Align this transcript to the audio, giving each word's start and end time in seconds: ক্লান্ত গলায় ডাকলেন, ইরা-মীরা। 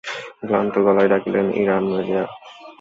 ক্লান্ত 0.39 0.73
গলায় 0.77 1.09
ডাকলেন, 1.09 1.47
ইরা-মীরা। 1.53 2.23